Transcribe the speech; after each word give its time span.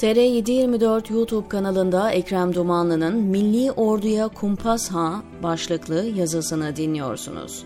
TR724 0.00 1.12
YouTube 1.12 1.48
kanalında 1.48 2.10
Ekrem 2.10 2.54
Dumanlı'nın 2.54 3.16
Milli 3.16 3.72
Orduya 3.72 4.28
Kumpas 4.28 4.90
Ha 4.90 5.22
başlıklı 5.42 6.04
yazısını 6.04 6.76
dinliyorsunuz. 6.76 7.64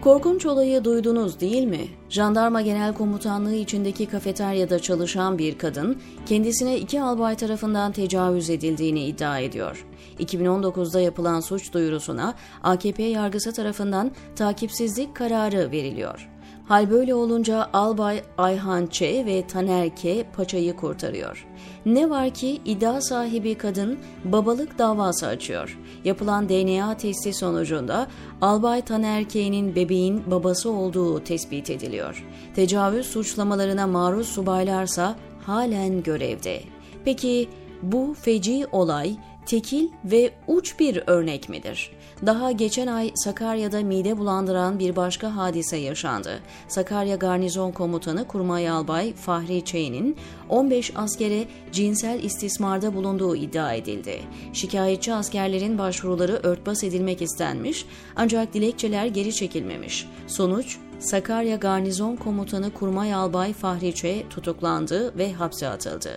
Korkunç 0.00 0.46
olayı 0.46 0.84
duydunuz 0.84 1.40
değil 1.40 1.64
mi? 1.64 1.88
Jandarma 2.08 2.62
Genel 2.62 2.94
Komutanlığı 2.94 3.54
içindeki 3.54 4.06
kafeteryada 4.06 4.78
çalışan 4.78 5.38
bir 5.38 5.58
kadın 5.58 6.00
kendisine 6.26 6.78
iki 6.78 7.02
albay 7.02 7.36
tarafından 7.36 7.92
tecavüz 7.92 8.50
edildiğini 8.50 9.04
iddia 9.04 9.38
ediyor. 9.38 9.86
2019'da 10.18 11.00
yapılan 11.00 11.40
suç 11.40 11.72
duyurusuna 11.72 12.34
AKP 12.62 13.02
yargısı 13.02 13.52
tarafından 13.52 14.10
takipsizlik 14.36 15.16
kararı 15.16 15.70
veriliyor. 15.70 16.30
Hal 16.70 16.90
böyle 16.90 17.14
olunca 17.14 17.68
Albay 17.72 18.22
Ayhan 18.38 18.86
Ç 18.86 19.02
ve 19.02 19.46
Taner 19.46 19.96
K 19.96 20.24
paçayı 20.36 20.76
kurtarıyor. 20.76 21.46
Ne 21.86 22.10
var 22.10 22.30
ki 22.30 22.60
iddia 22.64 23.00
sahibi 23.00 23.54
kadın 23.54 23.98
babalık 24.24 24.78
davası 24.78 25.26
açıyor. 25.26 25.78
Yapılan 26.04 26.48
DNA 26.48 26.96
testi 26.96 27.32
sonucunda 27.32 28.06
Albay 28.40 28.82
Taner 28.82 29.28
K'nin 29.28 29.76
bebeğin 29.76 30.22
babası 30.30 30.70
olduğu 30.70 31.24
tespit 31.24 31.70
ediliyor. 31.70 32.24
Tecavüz 32.56 33.06
suçlamalarına 33.06 33.86
maruz 33.86 34.28
subaylarsa 34.28 35.16
halen 35.46 36.02
görevde. 36.02 36.60
Peki 37.04 37.48
bu 37.82 38.14
feci 38.20 38.66
olay 38.72 39.16
tekil 39.46 39.88
ve 40.04 40.30
uç 40.46 40.78
bir 40.78 41.02
örnek 41.06 41.48
midir? 41.48 41.90
Daha 42.26 42.52
geçen 42.52 42.86
ay 42.86 43.10
Sakarya'da 43.14 43.80
mide 43.80 44.18
bulandıran 44.18 44.78
bir 44.78 44.96
başka 44.96 45.36
hadise 45.36 45.76
yaşandı. 45.76 46.40
Sakarya 46.68 47.16
Garnizon 47.16 47.72
Komutanı 47.72 48.26
Kurmay 48.26 48.68
Albay 48.68 49.14
Fahri 49.14 49.64
Çey'nin 49.64 50.16
15 50.48 50.92
askere 50.96 51.44
cinsel 51.72 52.22
istismarda 52.22 52.94
bulunduğu 52.94 53.36
iddia 53.36 53.74
edildi. 53.74 54.20
Şikayetçi 54.52 55.14
askerlerin 55.14 55.78
başvuruları 55.78 56.40
örtbas 56.42 56.84
edilmek 56.84 57.22
istenmiş 57.22 57.86
ancak 58.16 58.54
dilekçeler 58.54 59.06
geri 59.06 59.34
çekilmemiş. 59.34 60.06
Sonuç 60.26 60.78
Sakarya 61.00 61.56
Garnizon 61.56 62.16
Komutanı 62.16 62.70
Kurmay 62.74 63.14
Albay 63.14 63.52
Fahriçe 63.52 64.28
tutuklandı 64.30 65.18
ve 65.18 65.32
hapse 65.32 65.68
atıldı. 65.68 66.10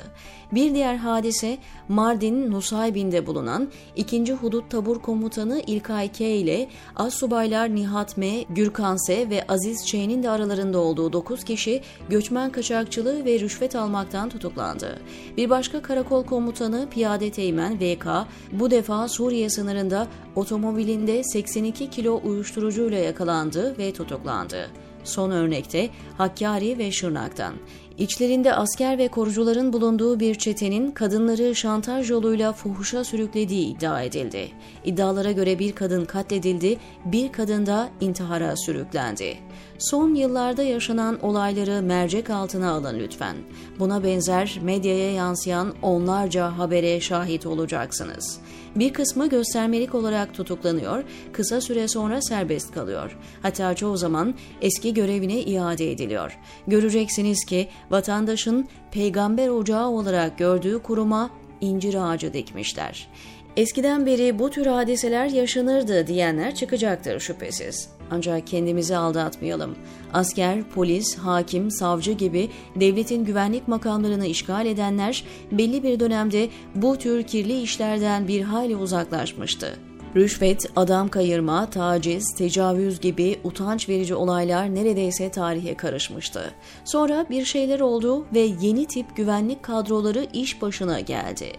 Bir 0.51 0.73
diğer 0.73 0.95
hadise 0.95 1.57
Mardin 1.87 2.51
Nusaybin'de 2.51 3.27
bulunan 3.27 3.71
2. 3.95 4.33
Hudut 4.33 4.71
Tabur 4.71 5.01
Komutanı 5.01 5.61
İlkay 5.67 6.11
K 6.11 6.25
ile 6.25 6.69
Assubaylar 6.95 7.75
Nihat 7.75 8.17
M, 8.17 8.43
Gürkan 8.49 9.07
S 9.07 9.29
ve 9.29 9.45
Aziz 9.47 9.87
Ç'nin 9.87 10.23
de 10.23 10.29
aralarında 10.29 10.79
olduğu 10.79 11.13
9 11.13 11.43
kişi 11.43 11.81
göçmen 12.09 12.51
kaçakçılığı 12.51 13.25
ve 13.25 13.39
rüşvet 13.39 13.75
almaktan 13.75 14.29
tutuklandı. 14.29 14.99
Bir 15.37 15.49
başka 15.49 15.81
karakol 15.81 16.25
komutanı 16.25 16.87
Piyade 16.89 17.31
Teğmen 17.31 17.79
VK 17.79 18.07
bu 18.51 18.71
defa 18.71 19.07
Suriye 19.07 19.49
sınırında 19.49 20.07
otomobilinde 20.35 21.23
82 21.23 21.89
kilo 21.89 22.21
uyuşturucuyla 22.23 22.97
yakalandı 22.97 23.77
ve 23.77 23.93
tutuklandı. 23.93 24.72
Son 25.03 25.31
örnekte 25.31 25.89
Hakkari 26.17 26.77
ve 26.77 26.91
Şırnak'tan. 26.91 27.53
İçlerinde 27.97 28.53
asker 28.53 28.97
ve 28.97 29.07
korucuların 29.07 29.73
bulunduğu 29.73 30.19
bir 30.19 30.35
çetenin 30.35 30.91
kadınları 30.91 31.55
şantaj 31.55 32.09
yoluyla 32.11 32.53
fuhuşa 32.53 33.03
sürüklediği 33.03 33.67
iddia 33.67 34.01
edildi. 34.01 34.51
İddialara 34.85 35.31
göre 35.31 35.59
bir 35.59 35.71
kadın 35.71 36.05
katledildi, 36.05 36.77
bir 37.05 37.31
kadın 37.31 37.65
da 37.65 37.89
intihara 38.01 38.55
sürüklendi. 38.55 39.37
Son 39.79 40.15
yıllarda 40.15 40.63
yaşanan 40.63 41.19
olayları 41.21 41.81
mercek 41.81 42.29
altına 42.29 42.71
alın 42.71 42.99
lütfen. 42.99 43.35
Buna 43.79 44.03
benzer 44.03 44.59
medyaya 44.63 45.13
yansıyan 45.13 45.73
onlarca 45.81 46.57
habere 46.57 47.01
şahit 47.01 47.45
olacaksınız. 47.45 48.39
Bir 48.75 48.93
kısmı 48.93 49.29
göstermelik 49.29 49.95
olarak 49.95 50.33
tutuklanıyor, 50.33 51.03
kısa 51.33 51.61
süre 51.61 51.87
sonra 51.87 52.21
serbest 52.21 52.71
kalıyor. 52.71 53.17
Hatta 53.41 53.73
çoğu 53.73 53.97
zaman 53.97 54.35
eski 54.61 54.93
görevine 54.93 55.39
iade 55.41 55.91
ediliyor. 55.91 56.39
Göreceksiniz 56.67 57.45
ki 57.45 57.67
vatandaşın 57.91 58.67
peygamber 58.91 59.47
ocağı 59.47 59.87
olarak 59.87 60.37
gördüğü 60.37 60.79
kuruma 60.79 61.29
incir 61.61 61.95
ağacı 62.09 62.33
dikmişler. 62.33 63.09
Eskiden 63.57 64.05
beri 64.05 64.39
bu 64.39 64.49
tür 64.49 64.65
hadiseler 64.65 65.29
yaşanırdı 65.29 66.07
diyenler 66.07 66.55
çıkacaktır 66.55 67.19
şüphesiz. 67.19 67.89
Ancak 68.13 68.47
kendimizi 68.47 68.97
aldatmayalım. 68.97 69.75
Asker, 70.13 70.63
polis, 70.63 71.17
hakim, 71.17 71.71
savcı 71.71 72.11
gibi 72.11 72.49
devletin 72.75 73.25
güvenlik 73.25 73.67
makamlarını 73.67 74.25
işgal 74.25 74.65
edenler 74.65 75.23
belli 75.51 75.83
bir 75.83 75.99
dönemde 75.99 76.49
bu 76.75 76.97
tür 76.97 77.23
kirli 77.23 77.61
işlerden 77.61 78.27
bir 78.27 78.41
hayli 78.41 78.75
uzaklaşmıştı. 78.75 79.79
Rüşvet, 80.15 80.65
adam 80.75 81.07
kayırma, 81.07 81.69
taciz, 81.69 82.35
tecavüz 82.37 82.99
gibi 82.99 83.39
utanç 83.43 83.89
verici 83.89 84.15
olaylar 84.15 84.75
neredeyse 84.75 85.31
tarihe 85.31 85.77
karışmıştı. 85.77 86.53
Sonra 86.85 87.25
bir 87.29 87.45
şeyler 87.45 87.79
oldu 87.79 88.25
ve 88.33 88.49
yeni 88.61 88.85
tip 88.85 89.15
güvenlik 89.15 89.63
kadroları 89.63 90.27
iş 90.33 90.61
başına 90.61 90.99
geldi. 90.99 91.51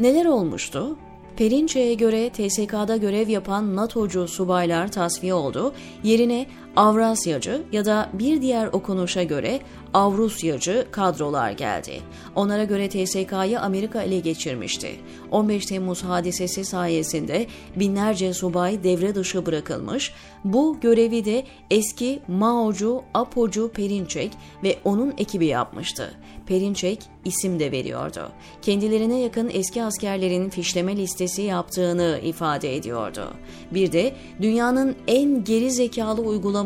Neler 0.00 0.26
olmuştu? 0.26 0.96
Perinçe'ye 1.36 1.94
göre 1.94 2.30
TSK'da 2.30 2.96
görev 2.96 3.28
yapan 3.28 3.76
NATO'cu 3.76 4.28
subaylar 4.28 4.92
tasfiye 4.92 5.34
oldu. 5.34 5.72
Yerine 6.04 6.46
Avrasyacı 6.76 7.62
ya 7.72 7.84
da 7.84 8.10
bir 8.12 8.42
diğer 8.42 8.66
okunuşa 8.66 9.22
göre 9.22 9.60
Avrusyacı 9.94 10.86
kadrolar 10.90 11.50
geldi. 11.50 12.00
Onlara 12.34 12.64
göre 12.64 12.88
TSK'yı 12.88 13.60
Amerika 13.60 14.02
ele 14.02 14.18
geçirmişti. 14.18 14.90
15 15.30 15.66
Temmuz 15.66 16.04
hadisesi 16.04 16.64
sayesinde 16.64 17.46
binlerce 17.76 18.34
subay 18.34 18.84
devre 18.84 19.14
dışı 19.14 19.46
bırakılmış. 19.46 20.12
Bu 20.44 20.80
görevi 20.80 21.24
de 21.24 21.44
eski 21.70 22.20
Mao'cu 22.28 23.02
Apo'cu 23.14 23.68
Perinçek 23.68 24.32
ve 24.64 24.78
onun 24.84 25.14
ekibi 25.18 25.46
yapmıştı. 25.46 26.14
Perinçek 26.46 26.98
isim 27.24 27.60
de 27.60 27.72
veriyordu. 27.72 28.28
Kendilerine 28.62 29.20
yakın 29.20 29.50
eski 29.54 29.82
askerlerin 29.82 30.50
fişleme 30.50 30.96
listesi 30.96 31.42
yaptığını 31.42 32.20
ifade 32.24 32.76
ediyordu. 32.76 33.28
Bir 33.70 33.92
de 33.92 34.14
dünyanın 34.42 34.96
en 35.06 35.44
geri 35.44 35.70
zekalı 35.70 36.20
uygulaması 36.20 36.61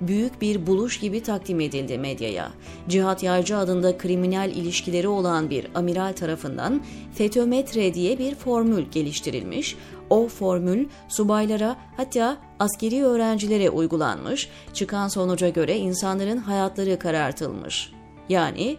büyük 0.00 0.40
bir 0.40 0.66
buluş 0.66 1.00
gibi 1.00 1.22
takdim 1.22 1.60
edildi 1.60 1.98
medyaya. 1.98 2.50
Cihat 2.88 3.22
Yaycı 3.22 3.56
adında 3.56 3.98
kriminal 3.98 4.50
ilişkileri 4.50 5.08
olan 5.08 5.50
bir 5.50 5.66
amiral 5.74 6.12
tarafından 6.12 6.82
FETÖmetre 7.14 7.94
diye 7.94 8.18
bir 8.18 8.34
formül 8.34 8.82
geliştirilmiş. 8.82 9.76
O 10.10 10.28
formül 10.28 10.86
subaylara 11.08 11.76
hatta 11.96 12.36
askeri 12.58 13.04
öğrencilere 13.04 13.70
uygulanmış. 13.70 14.48
Çıkan 14.72 15.08
sonuca 15.08 15.48
göre 15.48 15.78
insanların 15.78 16.38
hayatları 16.38 16.98
karartılmış. 16.98 17.92
Yani 18.28 18.76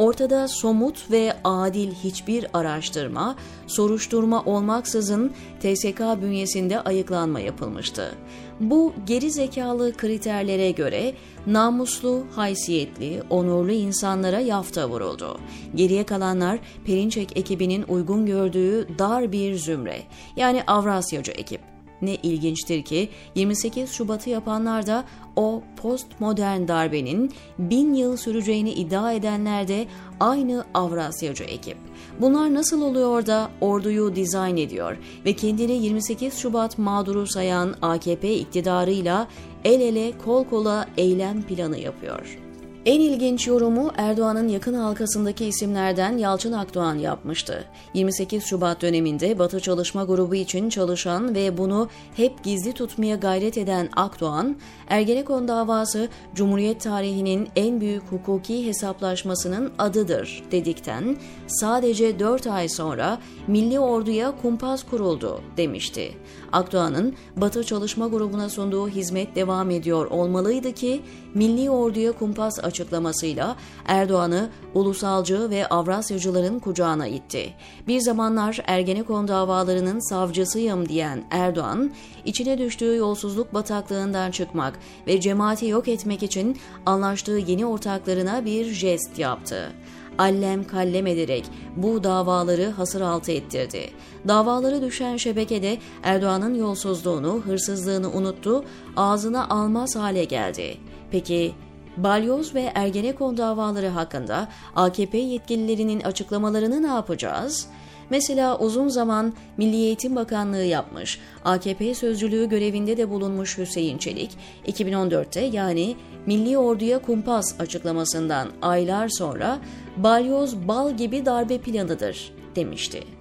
ortada 0.00 0.48
somut 0.48 1.10
ve 1.10 1.32
adil 1.44 1.92
hiçbir 1.94 2.46
araştırma, 2.52 3.36
soruşturma 3.66 4.44
olmaksızın 4.44 5.32
TSK 5.60 6.00
bünyesinde 6.22 6.80
ayıklanma 6.80 7.40
yapılmıştı. 7.40 8.14
Bu 8.60 8.92
geri 9.06 9.30
zekalı 9.30 9.96
kriterlere 9.96 10.70
göre 10.70 11.12
namuslu, 11.46 12.22
haysiyetli, 12.34 13.22
onurlu 13.30 13.72
insanlara 13.72 14.40
yafta 14.40 14.88
vuruldu. 14.88 15.38
Geriye 15.74 16.04
kalanlar 16.04 16.58
Perinçek 16.84 17.36
ekibinin 17.36 17.84
uygun 17.88 18.26
gördüğü 18.26 18.88
dar 18.98 19.32
bir 19.32 19.54
zümre, 19.54 20.02
yani 20.36 20.62
Avrasyacı 20.66 21.32
ekip. 21.32 21.60
Ne 22.02 22.14
ilginçtir 22.14 22.82
ki 22.82 23.08
28 23.34 23.92
Şubat'ı 23.92 24.30
yapanlar 24.30 24.86
da 24.86 25.04
o 25.36 25.62
postmodern 25.76 26.68
darbenin 26.68 27.32
bin 27.58 27.94
yıl 27.94 28.16
süreceğini 28.16 28.72
iddia 28.72 29.12
edenler 29.12 29.68
de 29.68 29.86
aynı 30.20 30.64
Avrasyacı 30.74 31.44
ekip. 31.44 31.76
Bunlar 32.20 32.54
nasıl 32.54 32.82
oluyor 32.82 33.26
da 33.26 33.50
orduyu 33.60 34.16
dizayn 34.16 34.56
ediyor 34.56 34.96
ve 35.24 35.32
kendini 35.32 35.72
28 35.72 36.38
Şubat 36.38 36.78
mağduru 36.78 37.26
sayan 37.26 37.74
AKP 37.82 38.34
iktidarıyla 38.34 39.28
el 39.64 39.80
ele 39.80 40.12
kol 40.24 40.44
kola 40.44 40.88
eylem 40.96 41.42
planı 41.42 41.78
yapıyor. 41.78 42.49
En 42.86 43.00
ilginç 43.00 43.46
yorumu 43.46 43.90
Erdoğan'ın 43.96 44.48
yakın 44.48 44.74
halkasındaki 44.74 45.44
isimlerden 45.44 46.18
Yalçın 46.18 46.52
Akdoğan 46.52 46.94
yapmıştı. 46.94 47.64
28 47.94 48.44
Şubat 48.44 48.82
döneminde 48.82 49.38
Batı 49.38 49.60
Çalışma 49.60 50.04
Grubu 50.04 50.34
için 50.34 50.68
çalışan 50.68 51.34
ve 51.34 51.58
bunu 51.58 51.88
hep 52.16 52.44
gizli 52.44 52.72
tutmaya 52.72 53.16
gayret 53.16 53.58
eden 53.58 53.88
Akdoğan, 53.96 54.56
Ergenekon 54.88 55.48
davası 55.48 56.08
Cumhuriyet 56.34 56.80
tarihinin 56.80 57.48
en 57.56 57.80
büyük 57.80 58.02
hukuki 58.02 58.66
hesaplaşmasının 58.66 59.72
adıdır 59.78 60.42
dedikten 60.50 61.16
sadece 61.46 62.18
4 62.18 62.46
ay 62.46 62.68
sonra 62.68 63.18
Milli 63.46 63.80
Orduya 63.80 64.36
kumpas 64.42 64.82
kuruldu 64.82 65.40
demişti. 65.56 66.12
Akdoğan'ın 66.52 67.14
Batı 67.36 67.64
Çalışma 67.64 68.08
Grubu'na 68.08 68.48
sunduğu 68.48 68.88
hizmet 68.88 69.36
devam 69.36 69.70
ediyor 69.70 70.06
olmalıydı 70.06 70.72
ki 70.72 71.00
Milli 71.34 71.70
Ordu'ya 71.70 72.12
kumpas 72.12 72.58
açıklamasıyla 72.70 73.56
Erdoğan'ı 73.86 74.48
ulusalcı 74.74 75.50
ve 75.50 75.66
Avrasyacıların 75.66 76.58
kucağına 76.58 77.06
itti. 77.06 77.54
Bir 77.88 78.00
zamanlar 78.00 78.58
Ergenekon 78.66 79.28
davalarının 79.28 80.08
savcısıyım 80.10 80.88
diyen 80.88 81.24
Erdoğan, 81.30 81.90
içine 82.24 82.58
düştüğü 82.58 82.96
yolsuzluk 82.96 83.54
bataklığından 83.54 84.30
çıkmak 84.30 84.78
ve 85.06 85.20
cemaati 85.20 85.66
yok 85.66 85.88
etmek 85.88 86.22
için 86.22 86.58
anlaştığı 86.86 87.40
yeni 87.46 87.66
ortaklarına 87.66 88.44
bir 88.44 88.64
jest 88.64 89.18
yaptı 89.18 89.72
allem 90.20 90.64
kallem 90.64 91.06
ederek 91.06 91.44
bu 91.76 92.04
davaları 92.04 92.70
hasır 92.70 93.00
altı 93.00 93.32
ettirdi. 93.32 93.90
Davaları 94.28 94.82
düşen 94.82 95.16
şebekede 95.16 95.78
Erdoğan'ın 96.02 96.54
yolsuzluğunu, 96.54 97.42
hırsızlığını 97.46 98.12
unuttu, 98.12 98.64
ağzına 98.96 99.48
almaz 99.48 99.96
hale 99.96 100.24
geldi. 100.24 100.76
Peki 101.10 101.54
Balyoz 102.02 102.54
ve 102.54 102.72
Ergenekon 102.74 103.36
davaları 103.36 103.88
hakkında 103.88 104.48
AKP 104.76 105.18
yetkililerinin 105.18 106.00
açıklamalarını 106.00 106.82
ne 106.82 106.86
yapacağız? 106.86 107.66
Mesela 108.10 108.58
uzun 108.58 108.88
zaman 108.88 109.32
Milli 109.56 109.76
Eğitim 109.76 110.16
Bakanlığı 110.16 110.64
yapmış, 110.64 111.20
AKP 111.44 111.94
sözcülüğü 111.94 112.48
görevinde 112.48 112.96
de 112.96 113.10
bulunmuş 113.10 113.58
Hüseyin 113.58 113.98
Çelik, 113.98 114.30
2014'te 114.66 115.40
yani 115.40 115.96
Milli 116.26 116.58
Orduya 116.58 116.98
kumpas 116.98 117.60
açıklamasından 117.60 118.48
aylar 118.62 119.08
sonra 119.08 119.58
balyoz 119.96 120.68
bal 120.68 120.96
gibi 120.96 121.26
darbe 121.26 121.58
planıdır 121.58 122.32
demişti. 122.56 123.19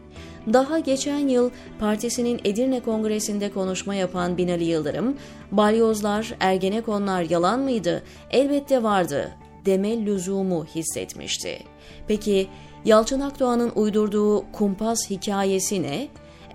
Daha 0.54 0.80
geçen 0.80 1.28
yıl 1.28 1.50
partisinin 1.80 2.42
Edirne 2.44 2.80
Kongresi'nde 2.80 3.52
konuşma 3.52 3.96
yapan 3.96 4.38
Binali 4.38 4.64
Yıldırım, 4.64 5.18
balyozlar, 5.52 6.36
ergenekonlar 6.40 7.22
yalan 7.22 7.60
mıydı? 7.60 8.04
Elbette 8.32 8.84
vardı 8.84 9.32
deme 9.66 10.06
lüzumu 10.06 10.66
hissetmişti. 10.66 11.60
Peki 12.08 12.48
Yalçın 12.86 13.20
Akdoğan'ın 13.20 13.72
uydurduğu 13.76 14.52
kumpas 14.52 15.10
hikayesi 15.10 15.84
ne? 15.84 16.08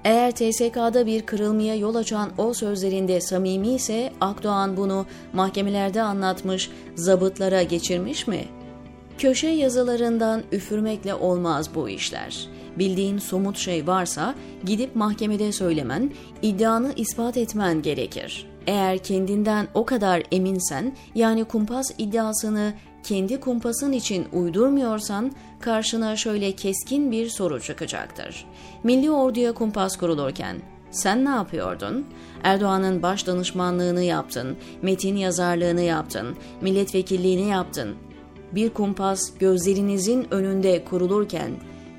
Eğer 0.04 0.30
TSK'da 0.30 1.06
bir 1.06 1.22
kırılmaya 1.22 1.74
yol 1.74 1.94
açan 1.94 2.30
o 2.38 2.54
sözlerinde 2.54 3.20
samimi 3.20 3.68
ise 3.68 4.12
Akdoğan 4.20 4.76
bunu 4.76 5.06
mahkemelerde 5.32 6.02
anlatmış, 6.02 6.70
zabıtlara 6.94 7.62
geçirmiş 7.62 8.26
mi? 8.26 8.44
Köşe 9.18 9.48
yazılarından 9.48 10.42
üfürmekle 10.52 11.14
olmaz 11.14 11.74
bu 11.74 11.88
işler. 11.88 12.48
Bildiğin 12.78 13.18
somut 13.18 13.58
şey 13.58 13.86
varsa 13.86 14.34
gidip 14.64 14.96
mahkemede 14.96 15.52
söylemen, 15.52 16.10
iddianı 16.42 16.92
ispat 16.96 17.36
etmen 17.36 17.82
gerekir. 17.82 18.46
Eğer 18.66 18.98
kendinden 18.98 19.68
o 19.74 19.84
kadar 19.84 20.22
eminsen, 20.32 20.96
yani 21.14 21.44
kumpas 21.44 21.90
iddiasını 21.98 22.72
kendi 23.02 23.40
kumpasın 23.40 23.92
için 23.92 24.26
uydurmuyorsan 24.32 25.32
karşına 25.60 26.16
şöyle 26.16 26.52
keskin 26.52 27.12
bir 27.12 27.28
soru 27.28 27.60
çıkacaktır. 27.60 28.46
Milli 28.82 29.10
Ordu'ya 29.10 29.54
kumpas 29.54 29.96
kurulurken 29.96 30.56
sen 30.90 31.24
ne 31.24 31.28
yapıyordun? 31.28 32.06
Erdoğan'ın 32.42 33.02
baş 33.02 33.26
danışmanlığını 33.26 34.02
yaptın, 34.02 34.56
metin 34.82 35.16
yazarlığını 35.16 35.80
yaptın, 35.80 36.36
milletvekilliğini 36.60 37.48
yaptın. 37.48 37.94
Bir 38.52 38.70
kumpas 38.70 39.38
gözlerinizin 39.38 40.26
önünde 40.30 40.84
kurulurken 40.84 41.50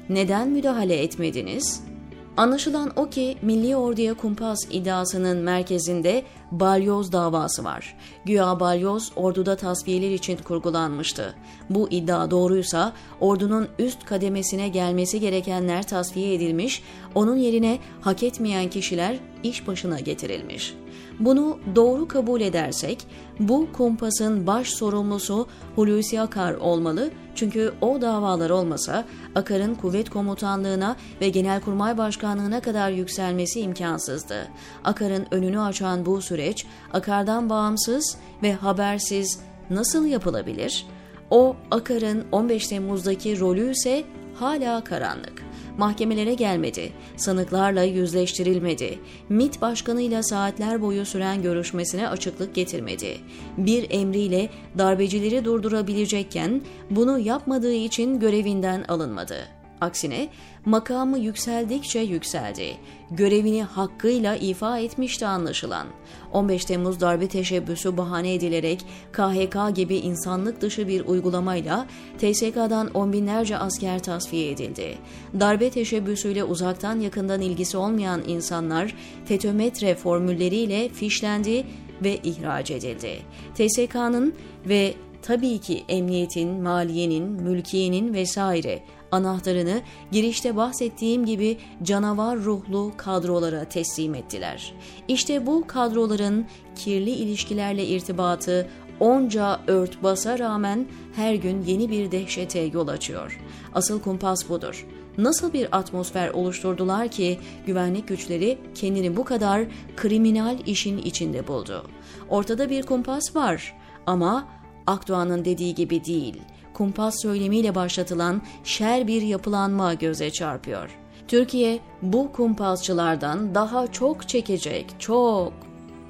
neden 0.09 0.49
müdahale 0.49 0.95
etmediniz?'' 1.03 1.95
Anlaşılan 2.37 2.91
o 2.95 3.09
ki 3.09 3.37
Milli 3.41 3.75
Orduya 3.75 4.13
kumpas 4.13 4.59
iddiasının 4.71 5.37
merkezinde 5.37 6.23
balyoz 6.51 7.11
davası 7.11 7.63
var. 7.63 7.97
Güya 8.25 8.59
balyoz 8.59 9.11
orduda 9.15 9.55
tasfiyeler 9.55 10.11
için 10.11 10.37
kurgulanmıştı. 10.37 11.35
Bu 11.69 11.89
iddia 11.89 12.31
doğruysa 12.31 12.93
ordunun 13.19 13.67
üst 13.79 14.05
kademesine 14.05 14.67
gelmesi 14.67 15.19
gerekenler 15.19 15.87
tasfiye 15.87 16.33
edilmiş, 16.33 16.83
onun 17.15 17.35
yerine 17.35 17.79
hak 18.01 18.23
etmeyen 18.23 18.69
kişiler 18.69 19.17
iş 19.49 19.67
başına 19.67 19.99
getirilmiş. 19.99 20.75
Bunu 21.19 21.59
doğru 21.75 22.07
kabul 22.07 22.41
edersek 22.41 23.07
bu 23.39 23.67
kumpasın 23.73 24.47
baş 24.47 24.69
sorumlusu 24.69 25.47
Hulusi 25.75 26.21
Akar 26.21 26.53
olmalı 26.53 27.09
çünkü 27.35 27.73
o 27.81 28.01
davalar 28.01 28.49
olmasa 28.49 29.05
Akar'ın 29.35 29.75
kuvvet 29.75 30.09
komutanlığına 30.09 30.95
ve 31.21 31.29
Genelkurmay 31.29 31.97
Başkanlığına 31.97 32.61
kadar 32.61 32.91
yükselmesi 32.91 33.59
imkansızdı. 33.59 34.47
Akar'ın 34.83 35.25
önünü 35.31 35.61
açan 35.61 36.05
bu 36.05 36.21
süreç 36.21 36.65
Akar'dan 36.93 37.49
bağımsız 37.49 38.17
ve 38.43 38.53
habersiz 38.53 39.39
nasıl 39.69 40.05
yapılabilir? 40.05 40.85
O 41.29 41.55
Akar'ın 41.71 42.25
15 42.31 42.67
Temmuz'daki 42.67 43.39
rolü 43.39 43.71
ise 43.71 44.03
hala 44.35 44.83
karanlık 44.83 45.34
mahkemelere 45.77 46.33
gelmedi, 46.33 46.91
sanıklarla 47.15 47.83
yüzleştirilmedi, 47.83 48.99
MİT 49.29 49.61
başkanıyla 49.61 50.23
saatler 50.23 50.81
boyu 50.81 51.05
süren 51.05 51.41
görüşmesine 51.41 52.09
açıklık 52.09 52.55
getirmedi. 52.55 53.17
Bir 53.57 53.87
emriyle 53.89 54.49
darbecileri 54.77 55.45
durdurabilecekken 55.45 56.61
bunu 56.89 57.19
yapmadığı 57.19 57.73
için 57.73 58.19
görevinden 58.19 58.83
alınmadı. 58.87 59.54
Aksine 59.81 60.27
makamı 60.65 61.19
yükseldikçe 61.19 61.99
yükseldi. 61.99 62.77
Görevini 63.11 63.63
hakkıyla 63.63 64.35
ifa 64.35 64.79
etmişti 64.79 65.25
anlaşılan. 65.25 65.87
15 66.33 66.65
Temmuz 66.65 66.99
darbe 66.99 67.27
teşebbüsü 67.27 67.97
bahane 67.97 68.33
edilerek 68.33 68.85
KHK 69.11 69.75
gibi 69.75 69.95
insanlık 69.95 70.61
dışı 70.61 70.87
bir 70.87 71.05
uygulamayla 71.05 71.87
TSK'dan 72.17 72.91
on 72.93 73.13
binlerce 73.13 73.57
asker 73.57 74.03
tasfiye 74.03 74.51
edildi. 74.51 74.97
Darbe 75.39 75.69
teşebbüsüyle 75.69 76.43
uzaktan 76.43 76.99
yakından 76.99 77.41
ilgisi 77.41 77.77
olmayan 77.77 78.21
insanlar 78.27 78.95
FETÖ-METRE 79.25 79.95
formülleriyle 79.95 80.89
fişlendi 80.89 81.65
ve 82.03 82.17
ihraç 82.23 82.71
edildi. 82.71 83.19
TSK'nın 83.55 84.33
ve 84.65 84.93
tabii 85.21 85.59
ki 85.59 85.83
emniyetin, 85.89 86.61
maliyenin, 86.61 87.23
mülkiyenin 87.23 88.13
vesaire 88.13 88.83
anahtarını 89.11 89.81
girişte 90.11 90.55
bahsettiğim 90.55 91.25
gibi 91.25 91.57
canavar 91.83 92.37
ruhlu 92.37 92.91
kadrolara 92.97 93.65
teslim 93.65 94.15
ettiler. 94.15 94.73
İşte 95.07 95.45
bu 95.45 95.67
kadroların 95.67 96.45
kirli 96.75 97.11
ilişkilerle 97.11 97.85
irtibatı 97.85 98.69
onca 98.99 99.59
örtbasa 99.67 100.39
rağmen 100.39 100.85
her 101.15 101.33
gün 101.33 101.63
yeni 101.63 101.89
bir 101.89 102.11
dehşete 102.11 102.59
yol 102.59 102.87
açıyor. 102.87 103.39
Asıl 103.73 104.01
kumpas 104.01 104.49
budur. 104.49 104.87
Nasıl 105.17 105.53
bir 105.53 105.77
atmosfer 105.77 106.29
oluşturdular 106.29 107.07
ki 107.07 107.39
güvenlik 107.65 108.07
güçleri 108.07 108.57
kendini 108.75 109.17
bu 109.17 109.23
kadar 109.23 109.65
kriminal 109.95 110.57
işin 110.65 110.97
içinde 110.97 111.47
buldu. 111.47 111.85
Ortada 112.29 112.69
bir 112.69 112.83
kumpas 112.83 113.35
var 113.35 113.77
ama 114.05 114.47
Akdoğan'ın 114.87 115.45
dediği 115.45 115.75
gibi 115.75 116.05
değil. 116.05 116.41
Kumpas 116.75 117.21
söylemiyle 117.21 117.75
başlatılan 117.75 118.41
şer 118.63 119.07
bir 119.07 119.21
yapılanma 119.21 119.93
göze 119.93 120.31
çarpıyor. 120.31 120.89
Türkiye 121.27 121.79
bu 122.01 122.31
kumpasçılardan 122.31 123.55
daha 123.55 123.91
çok 123.91 124.29
çekecek, 124.29 124.85
çok 124.99 125.53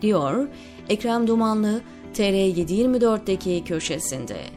diyor 0.02 0.48
Ekrem 0.90 1.28
Dumanlı 1.28 1.82
TR724'deki 2.14 3.64
köşesinde. 3.64 4.55